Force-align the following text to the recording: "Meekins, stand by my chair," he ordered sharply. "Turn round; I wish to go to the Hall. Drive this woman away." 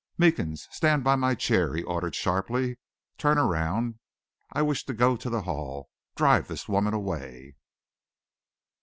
"Meekins, 0.17 0.67
stand 0.71 1.03
by 1.03 1.15
my 1.15 1.35
chair," 1.35 1.75
he 1.75 1.83
ordered 1.83 2.15
sharply. 2.15 2.79
"Turn 3.19 3.37
round; 3.37 3.99
I 4.51 4.63
wish 4.63 4.83
to 4.87 4.95
go 4.95 5.15
to 5.15 5.29
the 5.29 5.43
Hall. 5.43 5.91
Drive 6.15 6.47
this 6.47 6.67
woman 6.67 6.95
away." 6.95 7.55